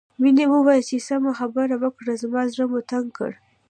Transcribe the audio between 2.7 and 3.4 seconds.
مو تنګ کړ